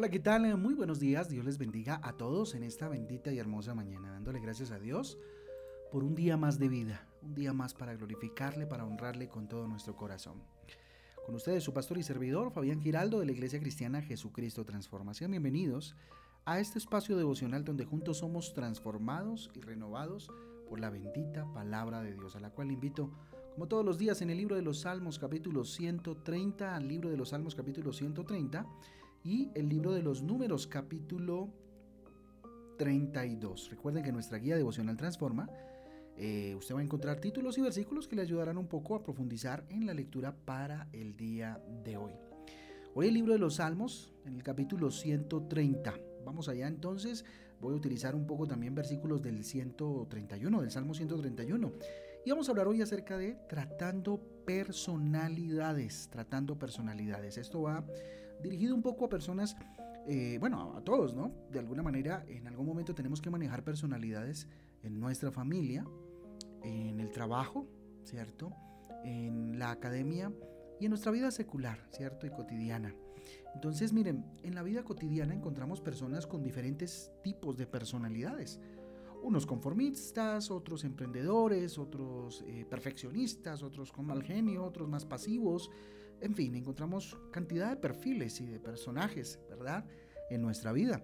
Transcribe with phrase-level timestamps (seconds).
[0.00, 0.56] Hola, ¿qué tal?
[0.56, 1.28] Muy buenos días.
[1.28, 5.18] Dios les bendiga a todos en esta bendita y hermosa mañana, dándole gracias a Dios
[5.92, 9.68] por un día más de vida, un día más para glorificarle, para honrarle con todo
[9.68, 10.42] nuestro corazón.
[11.26, 15.32] Con ustedes su pastor y servidor, Fabián Giraldo de la Iglesia Cristiana Jesucristo Transformación.
[15.32, 15.94] Bienvenidos
[16.46, 20.30] a este espacio devocional donde juntos somos transformados y renovados
[20.66, 23.10] por la bendita palabra de Dios, a la cual invito
[23.52, 27.18] como todos los días en el libro de los Salmos capítulo 130, al libro de
[27.18, 28.64] los Salmos capítulo 130
[29.24, 31.50] y el libro de los Números capítulo
[32.78, 33.70] 32.
[33.70, 35.48] Recuerden que nuestra guía devocional transforma.
[36.16, 39.64] Eh, usted va a encontrar títulos y versículos que le ayudarán un poco a profundizar
[39.68, 42.12] en la lectura para el día de hoy.
[42.94, 45.94] Hoy el libro de los Salmos, en el capítulo 130.
[46.24, 47.24] Vamos allá entonces,
[47.60, 51.72] voy a utilizar un poco también versículos del 131, del Salmo 131.
[52.24, 57.38] Y vamos a hablar hoy acerca de tratando personalidades, tratando personalidades.
[57.38, 57.84] Esto va
[58.42, 59.56] dirigido un poco a personas,
[60.06, 61.32] eh, bueno, a todos, ¿no?
[61.50, 64.48] De alguna manera, en algún momento tenemos que manejar personalidades
[64.82, 65.86] en nuestra familia,
[66.62, 67.66] en el trabajo,
[68.04, 68.52] ¿cierto?
[69.04, 70.32] En la academia
[70.78, 72.26] y en nuestra vida secular, ¿cierto?
[72.26, 72.94] Y cotidiana.
[73.54, 78.60] Entonces, miren, en la vida cotidiana encontramos personas con diferentes tipos de personalidades.
[79.22, 85.70] Unos conformistas, otros emprendedores, otros eh, perfeccionistas, otros con mal genio, otros más pasivos.
[86.20, 89.84] En fin, encontramos cantidad de perfiles y de personajes, ¿verdad?
[90.28, 91.02] En nuestra vida.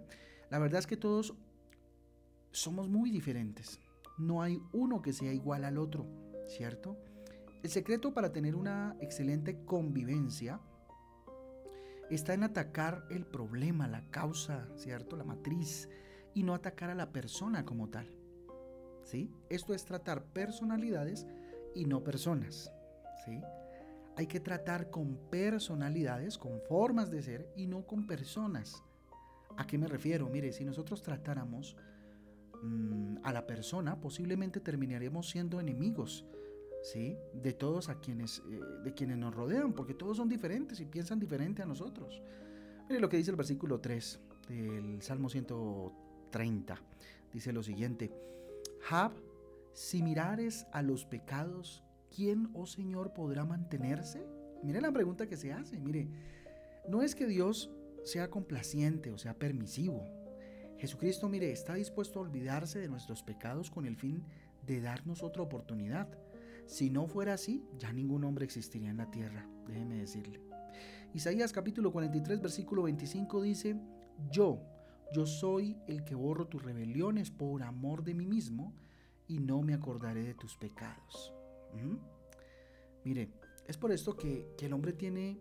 [0.51, 1.35] La verdad es que todos
[2.53, 3.81] somos muy diferentes.
[4.19, 6.07] No hay uno que sea igual al otro,
[6.47, 6.97] ¿cierto?
[7.63, 10.61] El secreto para tener una excelente convivencia
[12.11, 15.17] está en atacar el problema, la causa, ¿cierto?
[15.17, 15.89] La matriz
[16.35, 18.11] y no atacar a la persona como tal.
[19.03, 19.31] ¿Sí?
[19.49, 21.27] Esto es tratar personalidades
[21.75, 22.73] y no personas.
[23.25, 23.41] ¿Sí?
[24.17, 28.83] Hay que tratar con personalidades, con formas de ser y no con personas.
[29.57, 30.29] ¿A qué me refiero?
[30.29, 31.77] Mire, si nosotros tratáramos
[32.63, 36.25] mm, a la persona, posiblemente terminaríamos siendo enemigos
[36.87, 37.19] ¿sí?
[37.33, 41.19] De todos a quienes, eh, de quienes nos rodean, porque todos son diferentes y piensan
[41.19, 42.23] diferente a nosotros.
[42.89, 46.81] Mire lo que dice el versículo 3 del Salmo 130.
[47.33, 48.13] Dice lo siguiente,
[48.83, 49.13] Jab,
[49.73, 51.83] si mirares a los pecados,
[52.17, 54.27] ¿quién, oh Señor, podrá mantenerse?
[54.63, 56.09] Mire la pregunta que se hace, mire,
[56.89, 57.71] no es que Dios
[58.05, 60.03] sea complaciente o sea permisivo.
[60.79, 64.25] Jesucristo, mire, está dispuesto a olvidarse de nuestros pecados con el fin
[64.67, 66.09] de darnos otra oportunidad.
[66.67, 70.41] Si no fuera así, ya ningún hombre existiría en la tierra, déjeme decirle.
[71.13, 73.77] Isaías capítulo 43, versículo 25 dice,
[74.31, 74.63] yo,
[75.13, 78.75] yo soy el que borro tus rebeliones por amor de mí mismo
[79.29, 81.36] y no me acordaré de tus pecados.
[83.05, 83.31] Mire,
[83.67, 85.41] es por esto que, el hombre tiene,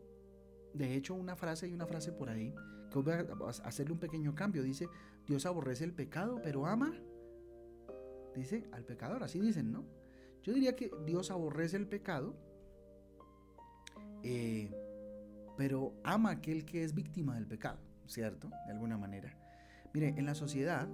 [0.74, 2.54] de hecho, una frase y una frase por ahí,
[2.92, 4.64] que voy a hacerle un pequeño cambio.
[4.64, 4.88] Dice,
[5.26, 6.94] Dios aborrece el pecado, pero ama,
[8.36, 9.24] dice, al pecador.
[9.24, 9.86] Así dicen, ¿no?
[10.44, 12.36] Yo diría que Dios aborrece el pecado,
[14.24, 14.72] eh,
[15.58, 18.50] pero ama aquel que es víctima del pecado, ¿cierto?
[18.68, 19.36] De alguna manera.
[19.94, 20.88] Mire, en la sociedad,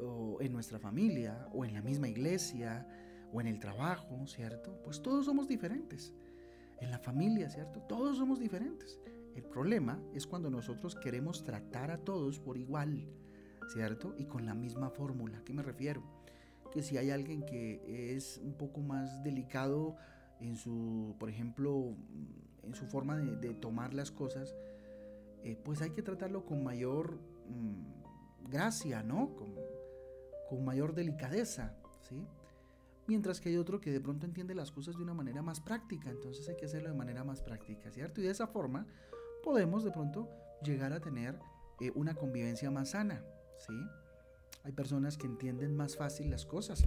[0.00, 2.86] o en nuestra familia, o en la misma iglesia,
[3.34, 4.80] o en el trabajo, ¿cierto?
[4.82, 6.14] Pues todos somos diferentes.
[6.80, 7.80] En la familia, ¿cierto?
[7.82, 8.98] Todos somos diferentes.
[9.34, 13.06] El problema es cuando nosotros queremos tratar a todos por igual,
[13.72, 14.14] ¿cierto?
[14.16, 15.38] Y con la misma fórmula.
[15.38, 16.02] ¿A qué me refiero?
[16.74, 19.94] que si hay alguien que es un poco más delicado
[20.40, 21.94] en su, por ejemplo,
[22.64, 24.56] en su forma de, tomar las cosas,
[25.44, 29.36] eh, pues hay que tratarlo con mayor mm, gracia, ¿no?
[29.36, 29.54] Con,
[30.48, 32.26] con mayor delicadeza, ¿sí?
[33.06, 36.10] Mientras que hay otro que de pronto entiende las cosas de una manera más práctica,
[36.10, 38.20] entonces hay que hacerlo de manera más práctica, ¿cierto?
[38.20, 38.86] Y de esa forma
[39.42, 40.28] podemos de pronto
[40.62, 41.38] llegar a tener
[41.80, 43.22] eh, una convivencia más sana,
[43.58, 43.74] ¿sí?
[44.64, 46.84] Hay personas que entienden más fácil las cosas,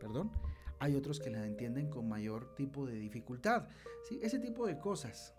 [0.00, 0.32] perdón.
[0.80, 3.68] Hay otros que las entienden con mayor tipo de dificultad.
[4.02, 4.18] ¿sí?
[4.20, 5.32] Ese tipo de cosas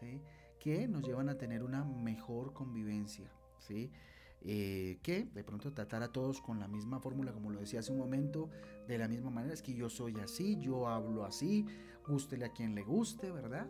[0.00, 0.22] ¿sí?
[0.58, 3.30] que nos llevan a tener una mejor convivencia.
[3.58, 3.92] ¿sí?
[4.42, 7.90] Eh, que de pronto tratar a todos con la misma fórmula, como lo decía hace
[7.90, 8.48] un momento,
[8.86, 11.66] de la misma manera, es que yo soy así, yo hablo así,
[12.06, 13.66] gústele a quien le guste, ¿verdad?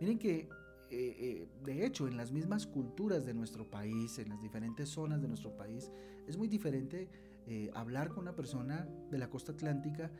[0.00, 0.48] Miren que
[0.90, 5.20] eh, eh, de hecho, en las mismas culturas de nuestro país, en las diferentes zonas
[5.20, 5.90] de nuestro país,
[6.28, 7.08] es muy diferente
[7.46, 10.10] eh, hablar con una persona de la costa atlántica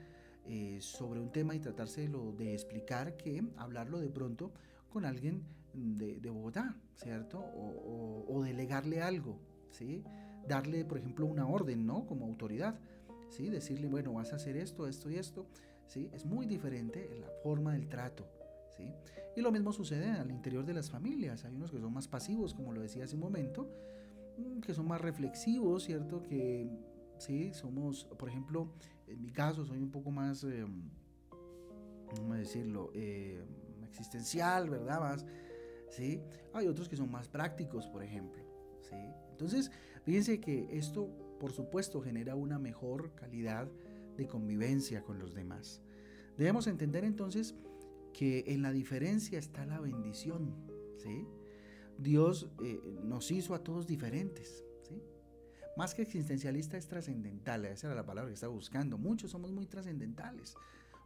[0.79, 4.53] sobre un tema y tratárselo de explicar que hablarlo de pronto
[4.89, 5.43] con alguien
[5.75, 7.41] de, Bogotá, ¿cierto?
[7.41, 9.41] O, delegarle algo,
[9.77, 10.03] ¿sí?
[10.49, 12.07] Darle, por ejemplo, una orden, ¿no?
[12.07, 12.79] Como autoridad,
[13.31, 13.49] ¿sí?
[13.49, 15.47] Decirle, bueno, vas a hacer esto, esto y esto,
[15.87, 16.11] ¿sí?
[16.13, 18.27] Es muy diferente la forma del trato.
[19.35, 21.45] Y lo mismo sucede al interior de las familias.
[21.45, 23.69] Hay unos que son más pasivos, como lo decía hace un momento,
[24.39, 26.23] mm, que son más reflexivos, ¿cierto?
[26.23, 26.69] Que
[27.19, 28.73] sí, somos, por ejemplo,
[29.07, 30.65] en mi caso soy un poco más, eh,
[32.17, 32.91] ¿cómo decirlo?
[32.95, 33.43] Eh,
[33.85, 35.01] existencial, ¿verdad?
[35.01, 35.27] Más,
[35.91, 36.21] ¿sí?
[36.53, 38.43] Hay otros que son más prácticos, por ejemplo,
[38.83, 38.97] ¿sí?
[39.37, 39.71] Entonces,
[40.05, 43.69] fíjense que esto, por supuesto, genera una mejor calidad
[44.17, 45.83] de convivencia con los demás.
[46.39, 47.55] Debemos entender entonces
[48.15, 50.55] que en la diferencia está la bendición,
[50.97, 51.27] ¿sí?
[51.99, 55.03] Dios eh, nos hizo a todos diferentes, ¿sí?
[55.77, 58.97] Más que existencialista es trascendental, esa era la palabra que estaba buscando.
[58.97, 60.55] Muchos somos muy trascendentales.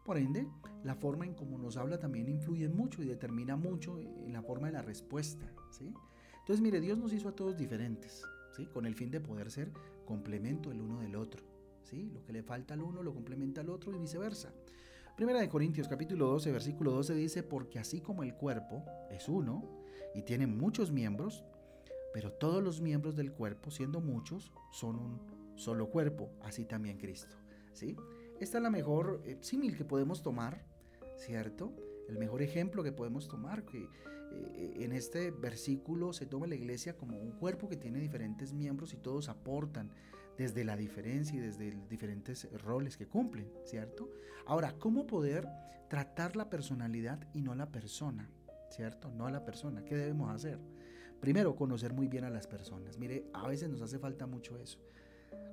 [0.05, 0.47] Por ende,
[0.85, 4.69] la forma en cómo nos habla también influye mucho y determina mucho en la forma
[4.69, 5.93] de la respuesta, ¿sí?
[6.41, 8.25] Entonces, mire, Dios nos hizo a todos diferentes,
[8.57, 8.67] ¿sí?
[8.67, 9.71] Con el fin de poder ser
[10.05, 11.45] complemento el uno del otro,
[11.83, 12.11] ¿sí?
[12.13, 14.53] Lo que le falta al uno lo complementa al otro y viceversa.
[15.17, 19.63] Primera de Corintios capítulo 12, versículo 12 dice, porque así como el cuerpo es uno
[20.15, 21.45] y tiene muchos miembros,
[22.13, 25.21] pero todos los miembros del cuerpo, siendo muchos, son un
[25.57, 27.37] solo cuerpo, así también Cristo.
[27.75, 27.97] ¿sí?
[28.41, 30.65] Esta es la mejor eh, símil que podemos tomar,
[31.17, 31.73] ¿cierto?
[32.09, 33.89] El mejor ejemplo que podemos tomar, que
[34.55, 38.97] en este versículo se toma la iglesia como un cuerpo que tiene diferentes miembros y
[38.97, 39.91] todos aportan
[40.37, 44.11] desde la diferencia y desde diferentes roles que cumplen, ¿cierto?
[44.47, 45.47] Ahora, ¿cómo poder
[45.89, 48.31] tratar la personalidad y no la persona?
[48.71, 49.11] ¿Cierto?
[49.11, 49.85] No a la persona.
[49.85, 50.59] ¿Qué debemos hacer?
[51.21, 52.97] Primero, conocer muy bien a las personas.
[52.97, 54.79] Mire, a veces nos hace falta mucho eso.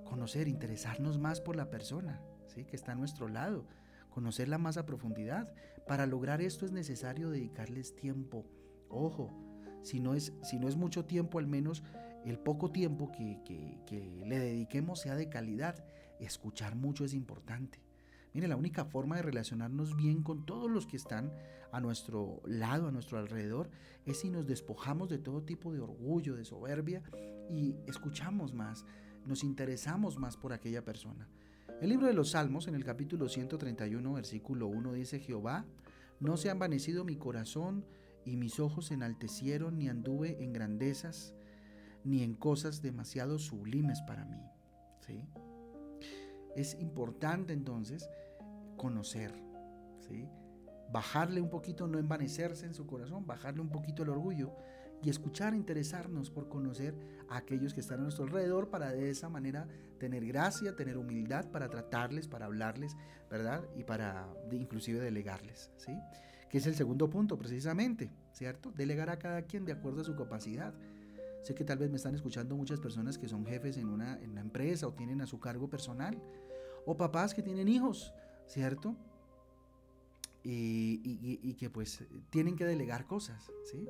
[0.05, 2.63] Conocer, interesarnos más por la persona, ¿sí?
[2.63, 3.65] Que está a nuestro lado.
[4.09, 5.53] Conocerla más a profundidad.
[5.85, 8.45] Para lograr esto es necesario dedicarles tiempo.
[8.89, 9.31] Ojo,
[9.83, 11.83] si no es, si no es mucho tiempo, al menos
[12.25, 13.41] el poco tiempo que,
[13.85, 15.83] que le dediquemos sea de calidad.
[16.19, 17.79] Escuchar mucho es importante.
[18.33, 21.31] Mire, la única forma de relacionarnos bien con todos los que están
[21.71, 23.69] a nuestro lado, a nuestro alrededor,
[24.05, 27.01] es si nos despojamos de todo tipo de orgullo, de soberbia
[27.49, 28.85] y escuchamos más,
[29.25, 31.27] nos interesamos más por aquella persona.
[31.81, 35.65] El libro de los Salmos, en el capítulo 131, versículo 1, dice, Jehová,
[36.19, 37.85] no se ha envanecido mi corazón
[38.27, 41.33] y mis ojos se enaltecieron, ni anduve en grandezas,
[42.03, 44.43] ni en cosas demasiado sublimes para mí.
[44.99, 45.25] ¿Sí?
[46.55, 48.09] Es importante entonces
[48.75, 49.33] conocer,
[50.01, 50.27] ¿sí?
[50.91, 54.53] bajarle un poquito, no envanecerse en su corazón, bajarle un poquito el orgullo
[55.01, 56.95] y escuchar, interesarnos por conocer
[57.29, 59.67] a aquellos que están a nuestro alrededor para de esa manera
[59.99, 62.95] tener gracia, tener humildad para tratarles, para hablarles,
[63.29, 63.63] ¿verdad?
[63.75, 65.93] Y para inclusive delegarles, ¿sí?
[66.49, 68.71] Que es el segundo punto precisamente, ¿cierto?
[68.71, 70.73] Delegar a cada quien de acuerdo a su capacidad.
[71.43, 74.31] Sé que tal vez me están escuchando muchas personas que son jefes en una, en
[74.31, 76.21] una empresa o tienen a su cargo personal,
[76.85, 78.13] o papás que tienen hijos,
[78.47, 78.95] ¿cierto?
[80.43, 83.85] Y, que pues tienen que delegar cosas, ¿sí?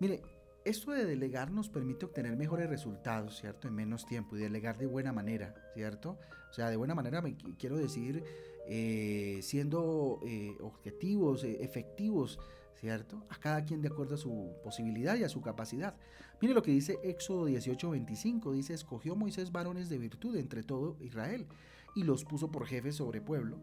[0.00, 0.22] Mire,
[0.64, 3.68] esto de delegar nos permite obtener mejores resultados, ¿cierto?
[3.68, 6.18] En menos tiempo y delegar de buena manera, ¿cierto?
[6.50, 8.24] O sea, de buena manera me quiero decir
[8.66, 12.38] eh, siendo eh, objetivos, eh, efectivos,
[12.78, 13.24] ¿cierto?
[13.28, 15.96] A cada quien de acuerdo a su posibilidad y a su capacidad.
[16.40, 21.46] Mire lo que dice Éxodo 18:25, dice, escogió Moisés varones de virtud entre todo Israel
[21.94, 23.58] y los puso por jefes sobre pueblo,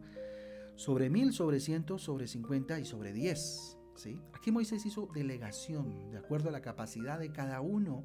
[0.76, 3.78] sobre mil, sobre cientos, sobre cincuenta y sobre diez.
[3.96, 4.20] ¿sí?
[4.34, 8.04] Aquí Moisés hizo delegación de acuerdo a la capacidad de cada uno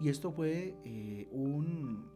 [0.00, 0.74] y esto fue
[1.30, 2.10] un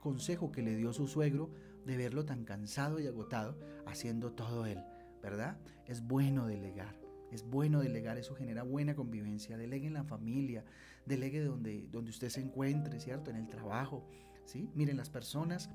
[0.00, 1.50] consejo que le dio su suegro
[1.84, 4.82] de verlo tan cansado y agotado haciendo todo él,
[5.22, 5.58] ¿verdad?
[5.86, 7.00] Es bueno delegar.
[7.30, 9.56] Es bueno delegar, eso genera buena convivencia.
[9.56, 10.64] Delegue en la familia,
[11.06, 13.30] delegue donde, donde usted se encuentre, ¿cierto?
[13.30, 14.06] En el trabajo,
[14.44, 14.68] ¿sí?
[14.74, 15.70] Miren, las personas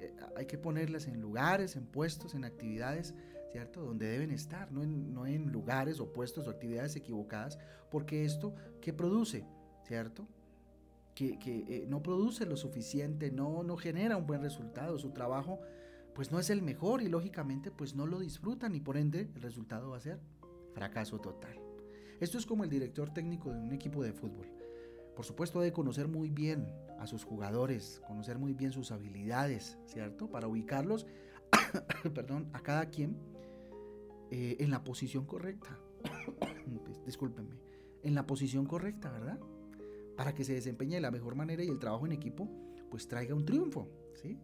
[0.00, 3.14] eh, hay que ponerlas en lugares, en puestos, en actividades,
[3.50, 3.82] ¿cierto?
[3.82, 7.58] Donde deben estar, no en, no en lugares o puestos o actividades equivocadas,
[7.90, 9.44] porque esto, ¿qué produce?
[9.82, 10.28] ¿Cierto?
[11.14, 15.60] Que, eh, no produce lo suficiente, no, no genera un buen resultado, su trabajo
[16.14, 19.42] pues no es el mejor y lógicamente pues no lo disfrutan y por ende el
[19.42, 20.20] resultado va a ser
[20.72, 21.58] fracaso total.
[22.20, 24.46] Esto es como el director técnico de un equipo de fútbol.
[25.16, 26.66] Por supuesto, debe conocer muy bien
[26.98, 30.30] a sus jugadores, conocer muy bien sus habilidades, ¿cierto?
[30.30, 31.06] Para ubicarlos,
[32.14, 33.16] perdón, a cada quien
[34.30, 35.78] eh, en la posición correcta.
[37.06, 37.56] Discúlpenme,
[38.02, 39.40] en la posición correcta, ¿verdad?
[40.20, 42.46] Para que se desempeñe de la mejor manera y el trabajo en equipo,
[42.90, 43.88] pues traiga un triunfo,
[44.20, 44.38] ¿sí?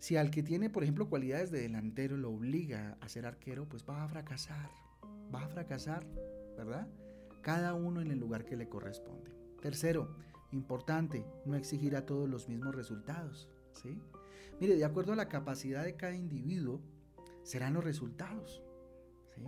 [0.00, 3.84] Si al que tiene, por ejemplo, cualidades de delantero lo obliga a ser arquero, pues
[3.88, 4.68] va a fracasar,
[5.32, 6.04] va a fracasar,
[6.56, 6.88] ¿verdad?
[7.40, 9.30] cada uno en el lugar que le corresponde.
[9.60, 10.16] Tercero,
[10.50, 13.48] importante, no exigir a todos los mismos resultados.
[13.80, 13.96] ¿sí?
[14.60, 16.80] Mire, de acuerdo a la capacidad de cada individuo,
[17.44, 18.60] serán los resultados.
[19.36, 19.44] ¿sí?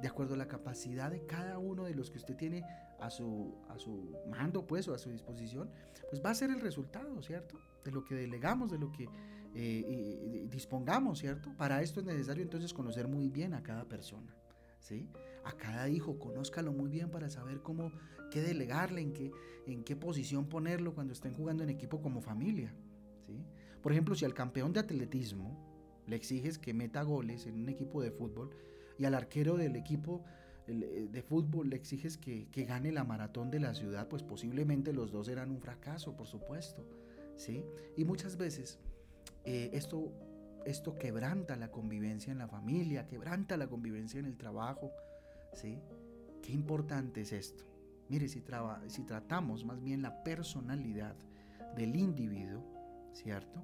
[0.00, 2.64] De acuerdo a la capacidad de cada uno de los que usted tiene
[3.00, 5.70] a su, a su mando, pues, o a su disposición,
[6.10, 7.58] pues va a ser el resultado, ¿cierto?
[7.84, 9.08] De lo que delegamos, de lo que
[9.54, 11.50] eh, dispongamos, ¿cierto?
[11.56, 14.34] Para esto es necesario entonces conocer muy bien a cada persona,
[14.80, 15.08] ¿sí?
[15.44, 17.90] A cada hijo, conózcalo muy bien para saber cómo,
[18.30, 19.32] qué delegarle, en qué,
[19.66, 22.74] en qué posición ponerlo cuando estén jugando en equipo como familia,
[23.26, 23.42] ¿sí?
[23.82, 25.56] Por ejemplo, si al campeón de atletismo
[26.06, 28.50] le exiges que meta goles en un equipo de fútbol
[28.98, 30.24] y al arquero del equipo
[30.66, 35.12] eh, de fútbol le exiges que, gane la maratón de la ciudad, pues posiblemente los
[35.12, 36.84] dos eran un fracaso, por supuesto.
[37.36, 37.64] ¿sí?
[37.96, 38.78] Y muchas veces
[39.44, 40.12] eh, esto,
[40.64, 44.90] esto quebranta la convivencia en la familia, quebranta la convivencia en el trabajo.
[45.52, 45.78] ¿sí?
[46.42, 47.64] Qué importante es esto.
[48.08, 48.42] Mire, si,
[48.88, 51.16] si tratamos más bien la personalidad
[51.76, 52.62] del individuo,
[53.12, 53.62] ¿cierto?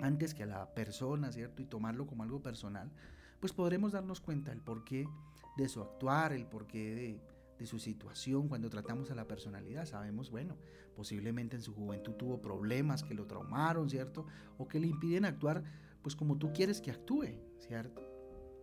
[0.00, 1.62] Antes que a la persona, ¿cierto?
[1.62, 2.90] Y tomarlo como algo personal,
[3.40, 5.08] pues podremos darnos cuenta del porqué
[5.56, 7.20] de su actuar, el porqué
[7.58, 9.86] de, su situación cuando tratamos a la personalidad.
[9.86, 10.56] Sabemos, bueno,
[10.94, 14.26] posiblemente en su juventud tuvo problemas que lo traumaron, ¿cierto?
[14.58, 15.64] O que le impiden actuar
[16.02, 18.02] pues como tú quieres que actúe, ¿cierto?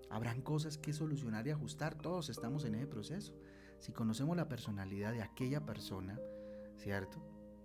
[0.10, 3.34] Habrán cosas que solucionar y ajustar, todos estamos en ese proceso.
[3.80, 6.18] Si conocemos la personalidad de aquella persona,
[6.78, 7.18] ¿cierto?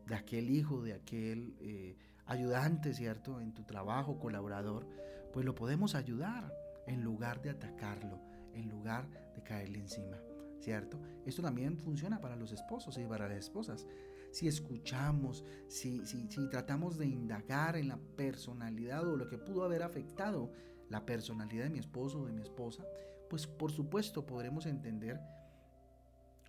[0.07, 1.97] De aquel hijo, de aquel eh,
[2.27, 3.41] ayudante, ¿cierto?
[3.41, 4.87] En tu trabajo, colaborador,
[5.33, 6.53] pues lo podemos ayudar
[6.89, 8.21] en lugar de atacarlo,
[8.55, 10.19] en lugar de caerle encima,
[10.61, 10.99] ¿cierto?
[11.25, 13.87] Esto también funciona para los esposos y para las esposas.
[14.33, 19.65] Si escuchamos, si, si, si tratamos de indagar en la personalidad o lo que pudo
[19.65, 20.53] haber afectado
[20.89, 22.85] la personalidad de mi esposo o de mi esposa,
[23.29, 25.21] pues por supuesto podremos entender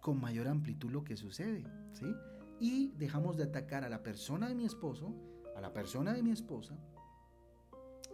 [0.02, 2.06] con mayor amplitud lo que sucede, ¿sí?
[2.60, 5.14] Y dejamos de atacar a la persona de mi esposo,
[5.56, 6.78] a la persona de mi esposa,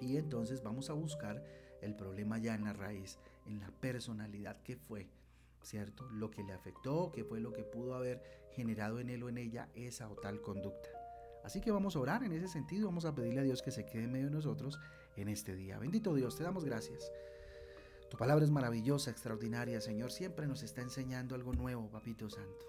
[0.01, 1.43] y entonces vamos a buscar
[1.85, 5.07] el problema ya en la raíz en la personalidad que fue,
[5.61, 6.09] ¿cierto?
[6.09, 9.37] Lo que le afectó, que fue lo que pudo haber generado en él o en
[9.37, 10.89] ella esa o tal conducta.
[11.43, 13.85] Así que vamos a orar en ese sentido, vamos a pedirle a Dios que se
[13.85, 14.79] quede en medio de nosotros
[15.15, 15.77] en este día.
[15.77, 17.11] Bendito Dios, te damos gracias.
[18.09, 20.11] Tu palabra es maravillosa, extraordinaria, Señor.
[20.11, 22.65] Siempre nos está enseñando algo nuevo, Papito Santo.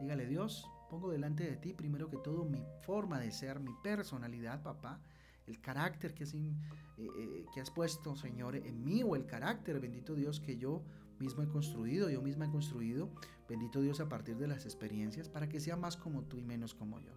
[0.00, 4.62] Dígale, Dios, pongo delante de ti primero que todo mi forma de ser, mi personalidad,
[4.62, 5.00] papá
[5.46, 6.48] el carácter que has, eh,
[6.96, 10.82] eh, que has puesto, Señor, en mí o el carácter, bendito Dios, que yo
[11.18, 13.10] mismo he construido, yo misma he construido,
[13.48, 16.74] bendito Dios, a partir de las experiencias, para que sea más como tú y menos
[16.74, 17.12] como yo.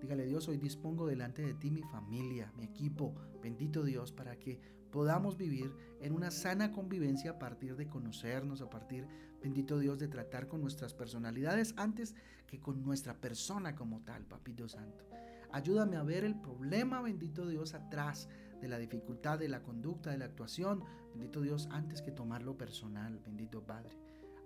[0.00, 4.60] Dígale Dios, hoy dispongo delante de ti mi familia, mi equipo, bendito Dios, para que
[4.90, 9.08] podamos vivir en una sana convivencia a partir de conocernos, a partir,
[9.42, 12.14] bendito Dios, de tratar con nuestras personalidades antes
[12.46, 15.04] que con nuestra persona como tal, Papito Santo.
[15.54, 18.28] Ayúdame a ver el problema, bendito Dios, atrás
[18.60, 20.82] de la dificultad de la conducta, de la actuación,
[21.12, 23.96] bendito Dios, antes que tomarlo personal, bendito Padre.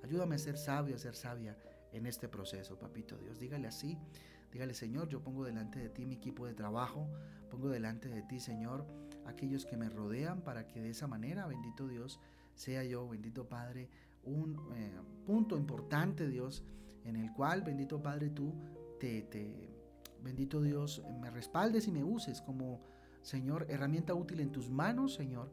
[0.05, 1.57] Ayúdame a ser sabio, a ser sabia
[1.93, 3.39] en este proceso, papito Dios.
[3.39, 3.97] Dígale así,
[4.53, 7.09] dígale Señor, yo pongo delante de ti mi equipo de trabajo,
[7.51, 8.85] pongo delante de ti, Señor,
[9.25, 12.21] aquellos que me rodean para que de esa manera, bendito Dios,
[12.55, 13.89] sea yo, bendito Padre,
[14.25, 14.93] un eh,
[15.25, 16.65] punto importante, Dios,
[17.07, 18.53] en el cual, bendito Padre, tú
[19.01, 19.68] te, te
[20.23, 22.81] Bendito Dios, me respaldes y me uses como,
[23.23, 25.51] Señor, herramienta útil en tus manos, Señor,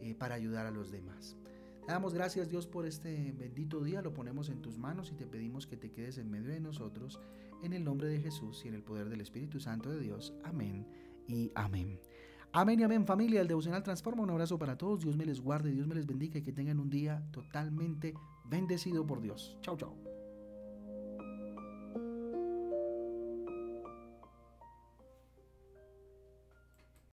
[0.00, 1.36] eh, para ayudar a los demás.
[1.86, 4.00] Te damos gracias, Dios, por este bendito día.
[4.00, 7.20] Lo ponemos en tus manos y te pedimos que te quedes en medio de nosotros.
[7.62, 10.32] En el nombre de Jesús y en el poder del Espíritu Santo de Dios.
[10.44, 10.86] Amén
[11.26, 12.00] y amén.
[12.52, 14.22] Amén y amén familia, el devocional transforma.
[14.22, 16.78] Un abrazo para todos, Dios me les guarde, Dios me les bendiga y que tengan
[16.78, 19.58] un día totalmente bendecido por Dios.
[19.60, 20.13] Chao, chao.